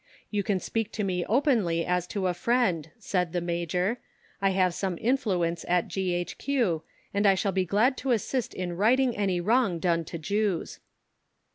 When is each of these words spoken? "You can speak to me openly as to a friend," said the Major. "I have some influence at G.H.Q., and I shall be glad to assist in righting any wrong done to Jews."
"You 0.31 0.41
can 0.41 0.59
speak 0.59 0.91
to 0.93 1.03
me 1.03 1.23
openly 1.27 1.85
as 1.85 2.07
to 2.07 2.25
a 2.25 2.33
friend," 2.33 2.89
said 2.97 3.33
the 3.33 3.39
Major. 3.39 3.99
"I 4.41 4.49
have 4.49 4.73
some 4.73 4.97
influence 4.99 5.63
at 5.67 5.89
G.H.Q., 5.89 6.81
and 7.13 7.27
I 7.27 7.35
shall 7.35 7.51
be 7.51 7.65
glad 7.65 7.97
to 7.97 8.09
assist 8.09 8.55
in 8.55 8.73
righting 8.73 9.15
any 9.15 9.39
wrong 9.39 9.77
done 9.77 10.03
to 10.05 10.17
Jews." 10.17 10.79